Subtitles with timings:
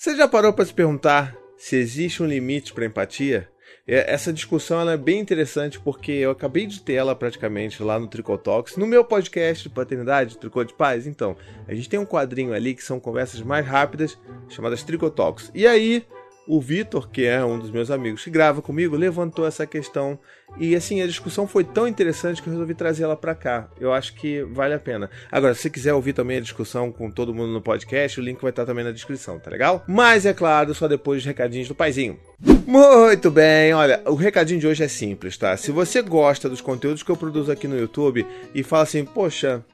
[0.00, 3.46] Você já parou para se perguntar se existe um limite para empatia?
[3.86, 8.08] É, essa discussão é bem interessante porque eu acabei de ter ela praticamente lá no
[8.08, 11.06] Tricotalks, no meu podcast de paternidade, Tricô de Paz.
[11.06, 11.36] Então,
[11.68, 14.18] a gente tem um quadrinho ali que são conversas mais rápidas,
[14.48, 15.50] chamadas Tricotalks.
[15.54, 16.02] E aí,
[16.46, 20.18] o Vitor, que é um dos meus amigos que grava comigo, levantou essa questão
[20.58, 23.68] e assim a discussão foi tão interessante que eu resolvi trazer ela para cá.
[23.78, 25.08] Eu acho que vale a pena.
[25.30, 28.40] Agora, se você quiser ouvir também a discussão com todo mundo no podcast, o link
[28.40, 29.84] vai estar também na descrição, tá legal?
[29.86, 32.18] Mas é claro, só depois dos recadinhos do paizinho.
[32.66, 35.56] Muito bem, olha, o recadinho de hoje é simples, tá?
[35.56, 39.64] Se você gosta dos conteúdos que eu produzo aqui no YouTube e fala assim, poxa,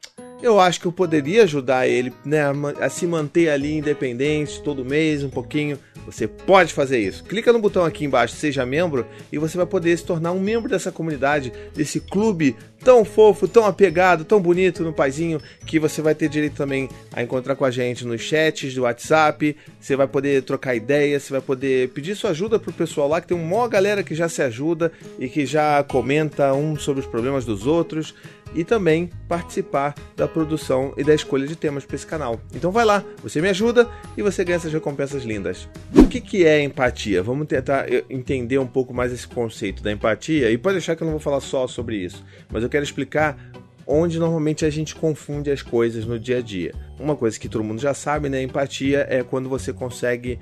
[0.42, 2.42] eu acho que eu poderia ajudar ele né,
[2.80, 5.78] a se manter ali independente todo mês, um pouquinho.
[6.06, 7.24] Você pode fazer isso.
[7.24, 10.70] Clica no botão aqui embaixo, seja membro, e você vai poder se tornar um membro
[10.70, 16.14] dessa comunidade, desse clube tão fofo, tão apegado, tão bonito no paizinho, que você vai
[16.14, 19.56] ter direito também a encontrar com a gente nos chats do WhatsApp.
[19.80, 23.26] Você vai poder trocar ideias, você vai poder pedir sua ajuda pro pessoal lá, que
[23.26, 27.44] tem uma galera que já se ajuda e que já comenta um sobre os problemas
[27.44, 28.14] dos outros
[28.54, 32.40] e também participar da produção e da escolha de temas para esse canal.
[32.54, 35.68] Então vai lá, você me ajuda e você ganha essas recompensas lindas.
[35.98, 37.22] O que, que é empatia?
[37.22, 41.02] Vamos tentar eh, entender um pouco mais esse conceito da empatia e pode deixar que
[41.02, 43.36] eu não vou falar só sobre isso, mas eu quero explicar
[43.86, 46.74] onde normalmente a gente confunde as coisas no dia a dia.
[46.98, 48.42] Uma coisa que todo mundo já sabe, né?
[48.42, 50.38] Empatia é quando você consegue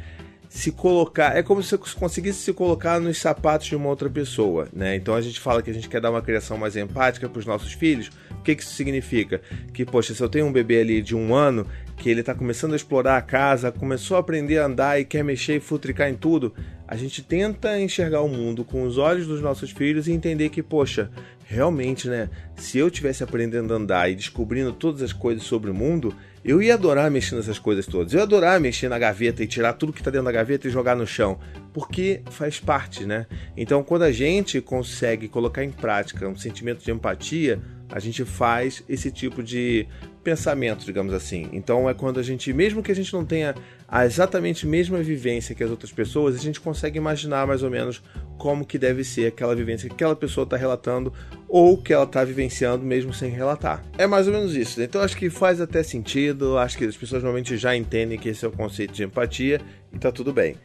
[0.49, 4.69] se colocar, é como se você conseguisse se colocar nos sapatos de uma outra pessoa,
[4.73, 4.95] né?
[4.95, 7.45] Então a gente fala que a gente quer dar uma criação mais empática para os
[7.45, 8.11] nossos filhos.
[8.39, 9.41] O que, que isso significa?
[9.73, 11.67] Que, poxa, se eu tenho um bebê ali de um ano
[12.05, 15.25] que ele está começando a explorar a casa, começou a aprender a andar e quer
[15.25, 16.53] mexer e futricar em tudo,
[16.87, 20.63] a gente tenta enxergar o mundo com os olhos dos nossos filhos e entender que,
[20.63, 21.11] poxa,
[21.47, 22.29] realmente, né?
[22.57, 26.61] Se eu tivesse aprendendo a andar e descobrindo todas as coisas sobre o mundo, eu
[26.61, 28.13] ia adorar mexer nessas coisas todas.
[28.13, 30.71] Eu ia adorar mexer na gaveta e tirar tudo que está dentro da gaveta e
[30.71, 31.39] jogar no chão,
[31.73, 33.25] porque faz parte, né?
[33.57, 37.63] Então, quando a gente consegue colocar em prática um sentimento de empatia,
[37.95, 39.87] a gente faz esse tipo de
[40.25, 41.49] pensamento, digamos assim.
[41.53, 43.55] Então, é quando a gente, mesmo que a gente não tenha
[43.87, 48.03] a exatamente mesma vivência que as outras pessoas, a gente consegue imaginar mais ou menos
[48.37, 51.13] como que deve ser aquela vivência que aquela pessoa está relatando
[51.49, 53.85] ou que ela está vivenciando mesmo sem relatar.
[53.97, 54.83] É mais ou menos isso.
[54.83, 58.45] Então acho que faz até sentido, acho que as pessoas normalmente já entendem que esse
[58.45, 59.61] é o conceito de empatia
[59.93, 60.57] e tá tudo bem.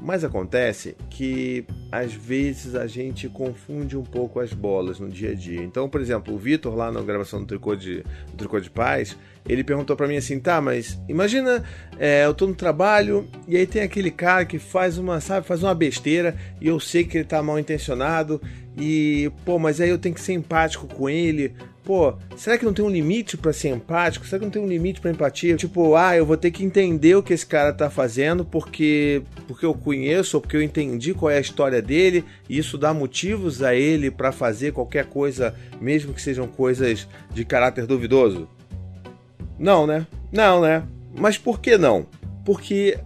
[0.00, 5.34] Mas acontece que às vezes a gente confunde um pouco as bolas no dia a
[5.34, 5.62] dia.
[5.62, 9.16] Então, por exemplo, o Vitor lá na gravação do Tricô de, do Tricô de Paz,
[9.48, 11.64] ele perguntou para mim assim, tá, mas imagina,
[11.98, 15.62] é, eu tô no trabalho e aí tem aquele cara que faz uma, sabe, faz
[15.62, 18.40] uma besteira e eu sei que ele tá mal intencionado
[18.76, 21.54] e, pô, mas aí eu tenho que ser empático com ele.
[21.86, 24.26] Pô, será que não tem um limite para ser empático?
[24.26, 25.54] Será que não tem um limite para empatia?
[25.54, 29.64] Tipo, ah, eu vou ter que entender o que esse cara tá fazendo porque porque
[29.64, 33.62] eu conheço ou porque eu entendi qual é a história dele e isso dá motivos
[33.62, 38.48] a ele para fazer qualquer coisa, mesmo que sejam coisas de caráter duvidoso?
[39.56, 40.08] Não, né?
[40.32, 40.82] Não, né?
[41.16, 42.08] Mas por que não?
[42.44, 42.98] Porque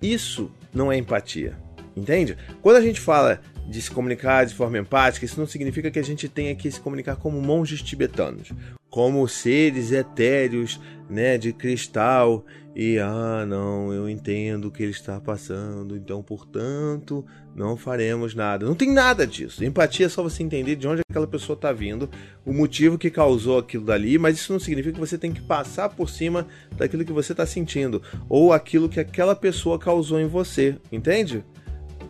[0.00, 1.58] isso não é empatia.
[1.94, 2.38] Entende?
[2.62, 6.04] Quando a gente fala de se comunicar de forma empática, isso não significa que a
[6.04, 8.52] gente tenha que se comunicar como monges tibetanos,
[8.90, 12.44] como seres etéreos, né, de cristal
[12.76, 18.66] e ah, não, eu entendo o que ele está passando, então, portanto, não faremos nada.
[18.66, 19.64] Não tem nada disso.
[19.64, 22.10] Empatia é só você entender de onde aquela pessoa está vindo,
[22.44, 25.88] o motivo que causou aquilo dali, mas isso não significa que você tem que passar
[25.88, 30.76] por cima daquilo que você está sentindo ou aquilo que aquela pessoa causou em você,
[30.90, 31.44] entende?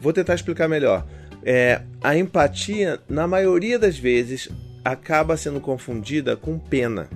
[0.01, 1.07] Vou tentar explicar melhor.
[1.45, 4.49] É, a empatia, na maioria das vezes,
[4.85, 7.09] acaba sendo confundida com pena.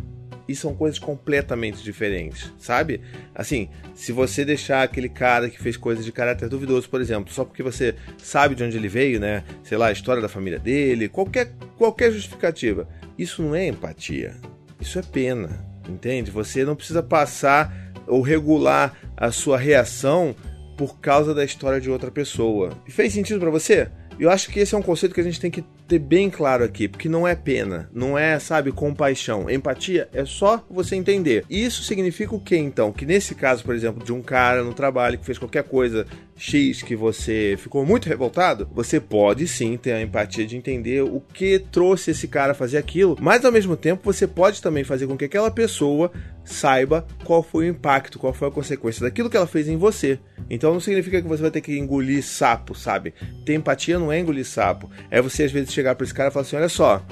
[0.47, 3.03] E são coisas completamente diferentes, sabe?
[3.35, 7.45] Assim, se você deixar aquele cara que fez coisas de caráter duvidoso, por exemplo, só
[7.45, 9.45] porque você sabe de onde ele veio, né?
[9.63, 12.89] Sei lá, a história da família dele, qualquer, qualquer justificativa,
[13.19, 14.37] isso não é empatia.
[14.81, 16.31] Isso é pena, entende?
[16.31, 20.35] Você não precisa passar ou regular a sua reação
[20.79, 22.71] por causa da história de outra pessoa.
[22.89, 23.91] Fez sentido para você?
[24.19, 26.65] Eu acho que esse é um conceito que a gente tem que ter bem claro
[26.65, 29.49] aqui, porque não é pena, não é, sabe, compaixão.
[29.49, 31.45] Empatia é só você entender.
[31.49, 32.93] Isso significa o que então?
[32.93, 36.07] Que nesse caso, por exemplo, de um cara no trabalho que fez qualquer coisa
[36.37, 41.21] X que você ficou muito revoltado, você pode sim ter a empatia de entender o
[41.21, 45.07] que trouxe esse cara a fazer aquilo, mas ao mesmo tempo você pode também fazer
[45.07, 46.13] com que aquela pessoa
[46.49, 50.19] saiba qual foi o impacto, qual foi a consequência daquilo que ela fez em você.
[50.49, 53.15] Então não significa que você vai ter que engolir sapo, sabe?
[53.45, 54.91] Ter empatia não é engolir sapo.
[55.11, 57.05] É você às vezes chegar para esse cara e falar assim: olha só,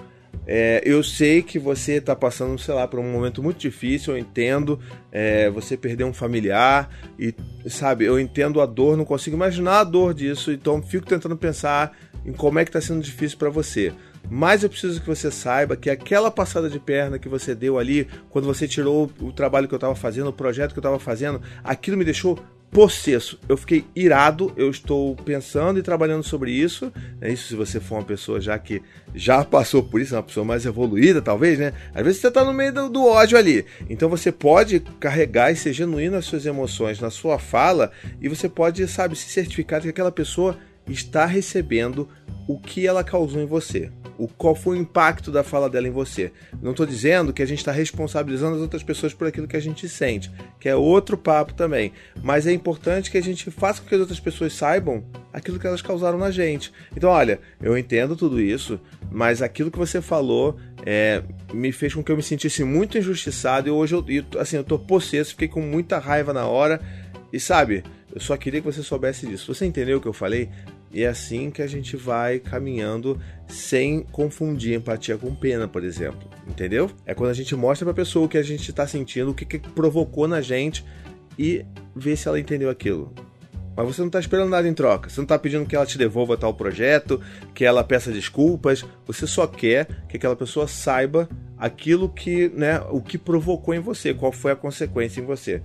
[0.47, 4.19] é, eu sei que você está passando, sei lá, por um momento muito difícil, eu
[4.19, 4.79] entendo.
[5.11, 7.35] É, você perdeu um familiar e,
[7.67, 11.97] sabe, eu entendo a dor, não consigo imaginar a dor disso, então fico tentando pensar
[12.25, 13.93] em como é que está sendo difícil para você.
[14.31, 18.09] Mas eu preciso que você saiba que aquela passada de perna que você deu ali,
[18.31, 21.41] quando você tirou o trabalho que eu estava fazendo, o projeto que eu estava fazendo,
[21.65, 22.39] aquilo me deixou
[22.71, 23.39] possesso.
[23.49, 26.93] Eu fiquei irado, eu estou pensando e trabalhando sobre isso.
[27.21, 28.83] É isso se você for uma pessoa já que
[29.15, 31.73] já passou por isso, uma pessoa mais evoluída, talvez, né?
[31.95, 33.65] Às vezes você está no meio do, do, ódio ali.
[33.89, 37.91] Então você pode carregar e ser genuíno as suas emoções na sua fala
[38.21, 40.59] e você pode, sabe, se certificar de que aquela pessoa
[40.89, 42.09] está recebendo
[42.49, 45.91] o que ela causou em você o qual foi o impacto da fala dela em
[45.91, 46.33] você.
[46.63, 49.61] Não estou dizendo que a gente está responsabilizando as outras pessoas por aquilo que a
[49.61, 51.93] gente sente, que é outro papo também.
[52.23, 55.67] Mas é importante que a gente faça com que as outras pessoas saibam aquilo que
[55.67, 56.73] elas causaram na gente.
[56.97, 58.81] Então, olha, eu entendo tudo isso,
[59.11, 61.23] mas aquilo que você falou é,
[61.53, 64.05] me fez com que eu me sentisse muito injustiçado e hoje eu,
[64.39, 66.81] assim, eu possesso, fiquei com muita raiva na hora.
[67.33, 67.83] E sabe,
[68.15, 69.53] eu só queria que você soubesse disso.
[69.53, 70.49] Você entendeu o que eu falei?
[70.93, 76.29] E é assim que a gente vai caminhando sem confundir empatia com pena, por exemplo.
[76.47, 76.91] Entendeu?
[77.05, 79.45] É quando a gente mostra pra pessoa o que a gente está sentindo, o que,
[79.45, 80.85] que provocou na gente
[81.39, 83.13] e vê se ela entendeu aquilo.
[83.77, 85.11] Mas você não está esperando nada em troca.
[85.11, 87.21] Você não está pedindo que ela te devolva tal projeto,
[87.55, 88.83] que ela peça desculpas.
[89.07, 91.29] Você só quer que aquela pessoa saiba
[91.59, 95.63] aquilo que, né, o que provocou em você, qual foi a consequência em você.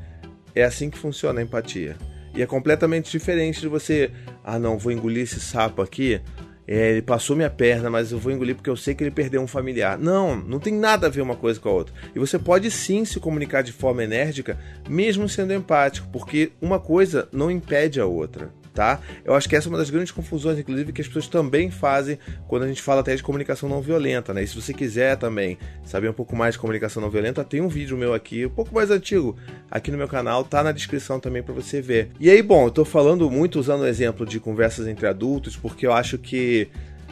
[0.54, 1.96] É assim que funciona a empatia.
[2.34, 4.12] E é completamente diferente de você,
[4.44, 6.22] ah não, vou engolir esse sapo aqui.
[6.68, 9.42] É, ele passou minha perna, mas eu vou engolir porque eu sei que ele perdeu
[9.42, 9.98] um familiar.
[9.98, 11.94] Não, não tem nada a ver uma coisa com a outra.
[12.16, 14.58] E você pode sim se comunicar de forma enérgica,
[14.88, 19.00] mesmo sendo empático, porque uma coisa não impede a outra tá?
[19.24, 22.18] Eu acho que essa é uma das grandes confusões, inclusive, que as pessoas também fazem
[22.48, 24.44] quando a gente fala até de comunicação não violenta, né?
[24.44, 27.68] E se você quiser também saber um pouco mais de comunicação não violenta, tem um
[27.68, 29.36] vídeo meu aqui, um pouco mais antigo,
[29.70, 32.12] aqui no meu canal, tá na descrição também para você ver.
[32.20, 35.86] E aí, bom, eu tô falando muito usando o exemplo de conversas entre adultos, porque
[35.86, 36.70] eu acho que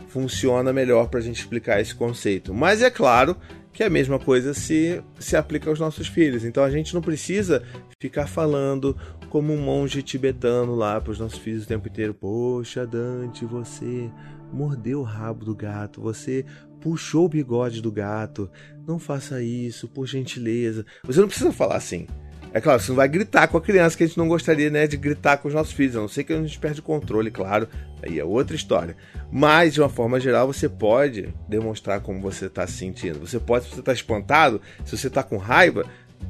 [0.08, 2.54] funciona melhor para a gente explicar esse conceito.
[2.54, 3.38] Mas é claro
[3.72, 6.44] que a mesma coisa se, se aplica aos nossos filhos.
[6.44, 7.64] Então a gente não precisa
[8.00, 8.98] ficar falando
[9.30, 12.14] como um monge tibetano lá para os nossos filhos o tempo inteiro.
[12.14, 14.10] Poxa, Dante, você
[14.52, 16.46] mordeu o rabo do gato, você
[16.82, 18.50] puxou o bigode do gato.
[18.88, 20.86] Não faça isso, por gentileza.
[21.04, 22.08] Você não precisa falar assim.
[22.52, 24.88] É claro, você não vai gritar com a criança que a gente não gostaria né,
[24.88, 27.30] de gritar com os nossos filhos, a não ser que a gente perde o controle,
[27.30, 27.68] claro,
[28.02, 28.98] aí é outra história.
[29.32, 33.20] Mas, de uma forma geral, você pode demonstrar como você está se sentindo.
[33.20, 35.86] Você pode, se você está espantado, se você está com raiva,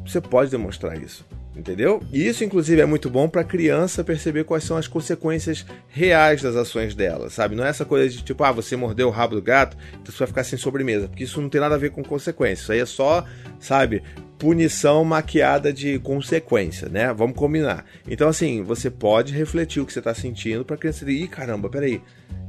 [0.05, 1.25] você pode demonstrar isso.
[1.59, 2.01] Entendeu?
[2.13, 6.41] E isso, inclusive, é muito bom para a criança perceber quais são as consequências reais
[6.41, 7.53] das ações dela, sabe?
[7.53, 10.19] Não é essa coisa de tipo, ah, você mordeu o rabo do gato, então você
[10.19, 12.61] vai ficar sem sobremesa, porque isso não tem nada a ver com consequências.
[12.61, 13.25] Isso aí é só,
[13.59, 14.01] sabe,
[14.37, 17.13] punição maquiada de consequência, né?
[17.13, 17.85] Vamos combinar.
[18.07, 21.27] Então, assim, você pode refletir o que você está sentindo para a criança dizer, ih,
[21.27, 22.01] caramba, peraí.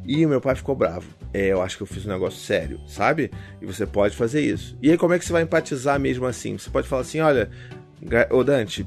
[0.07, 1.09] Ih, meu pai ficou bravo.
[1.35, 3.29] É, eu acho que eu fiz um negócio sério, sabe?
[3.61, 4.79] E você pode fazer isso.
[4.81, 6.57] E aí, como é que você vai empatizar mesmo assim?
[6.57, 7.51] Você pode falar assim: olha,
[8.31, 8.87] ô Dante,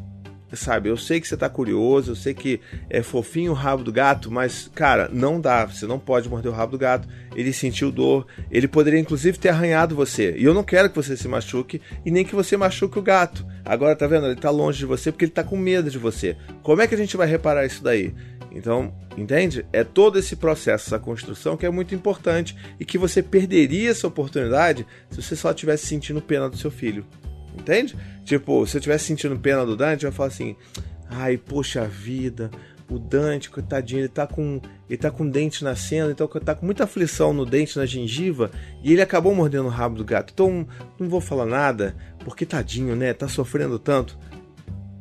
[0.55, 0.89] sabe?
[0.89, 2.59] Eu sei que você tá curioso, eu sei que
[2.89, 5.65] é fofinho o rabo do gato, mas, cara, não dá.
[5.65, 7.07] Você não pode morder o rabo do gato.
[7.35, 8.27] Ele sentiu dor.
[8.51, 10.35] Ele poderia, inclusive, ter arranhado você.
[10.37, 13.45] E eu não quero que você se machuque e nem que você machuque o gato.
[13.65, 14.27] Agora, tá vendo?
[14.27, 16.35] Ele tá longe de você porque ele tá com medo de você.
[16.61, 18.13] Como é que a gente vai reparar isso daí?
[18.51, 19.65] Então, entende?
[19.73, 24.07] É todo esse processo, essa construção que é muito importante e que você perderia essa
[24.07, 27.05] oportunidade se você só estivesse sentindo pena do seu filho.
[27.63, 27.95] Entende?
[28.25, 30.55] Tipo, se eu tivesse sentindo pena do Dante, eu ia falar assim:
[31.09, 32.51] ai, poxa vida,
[32.89, 34.59] o Dante, coitadinho, ele tá com.
[34.89, 38.51] Ele tá com dente nascendo, então tá com muita aflição no dente, na gengiva,
[38.83, 40.31] e ele acabou mordendo o rabo do gato.
[40.33, 40.67] Então
[40.99, 43.13] não vou falar nada, porque tadinho, né?
[43.13, 44.19] Tá sofrendo tanto.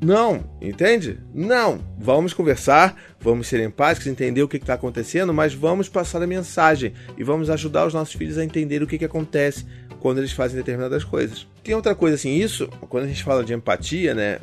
[0.00, 1.18] Não, entende?
[1.34, 1.80] Não.
[1.98, 6.94] Vamos conversar, vamos ser empáticos, entender o que está acontecendo, mas vamos passar a mensagem
[7.18, 9.66] e vamos ajudar os nossos filhos a entender o que, que acontece
[10.02, 11.46] quando eles fazem determinadas coisas.
[11.62, 14.40] Tem outra coisa assim, isso, quando a gente fala de empatia, né?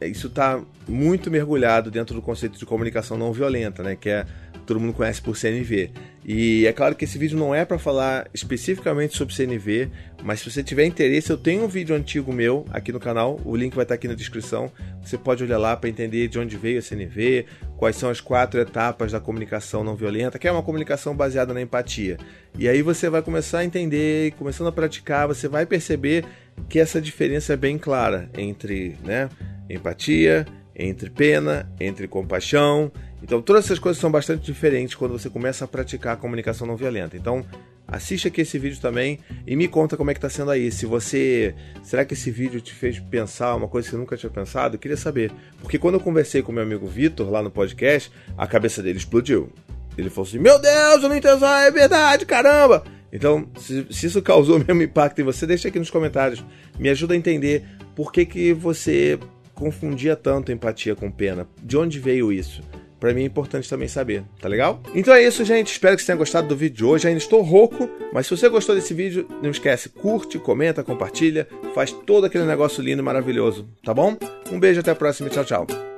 [0.00, 3.94] Isso está muito mergulhado dentro do conceito de comunicação não violenta, né?
[3.94, 4.26] Que é
[4.68, 5.90] todo mundo conhece por CNV.
[6.24, 9.88] E é claro que esse vídeo não é para falar especificamente sobre CNV,
[10.22, 13.56] mas se você tiver interesse, eu tenho um vídeo antigo meu aqui no canal, o
[13.56, 14.70] link vai estar aqui na descrição.
[15.02, 17.46] Você pode olhar lá para entender de onde veio a CNV,
[17.78, 21.62] quais são as quatro etapas da comunicação não violenta, que é uma comunicação baseada na
[21.62, 22.18] empatia.
[22.58, 26.26] E aí você vai começar a entender, começando a praticar, você vai perceber
[26.68, 29.30] que essa diferença é bem clara entre, né,
[29.70, 30.44] empatia,
[30.78, 32.92] entre pena, entre compaixão.
[33.22, 36.76] Então, todas essas coisas são bastante diferentes quando você começa a praticar a comunicação não
[36.76, 37.16] violenta.
[37.16, 37.44] Então,
[37.90, 40.70] Assiste aqui esse vídeo também e me conta como é que tá sendo aí.
[40.70, 41.54] Se você.
[41.82, 44.74] Será que esse vídeo te fez pensar uma coisa que você nunca tinha pensado?
[44.74, 45.32] Eu queria saber.
[45.58, 49.50] Porque quando eu conversei com meu amigo Vitor lá no podcast, a cabeça dele explodiu.
[49.96, 52.84] Ele falou assim: Meu Deus, o Nintendo é verdade, caramba!
[53.10, 56.44] Então, se, se, isso causou o mesmo impacto em você, deixa aqui nos comentários.
[56.78, 57.64] Me ajuda a entender
[57.96, 59.18] por que, que você
[59.54, 61.48] confundia tanto empatia com pena.
[61.62, 62.62] De onde veio isso?
[62.98, 64.82] Para mim é importante também saber, tá legal?
[64.94, 65.72] Então é isso, gente.
[65.72, 67.06] Espero que você tenha gostado do vídeo de hoje.
[67.06, 71.92] Ainda estou rouco, mas se você gostou desse vídeo, não esquece, curte, comenta, compartilha, faz
[71.92, 74.16] todo aquele negócio lindo e maravilhoso, tá bom?
[74.50, 75.97] Um beijo, até a próxima tchau, tchau.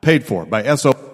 [0.00, 1.09] paid for by SO.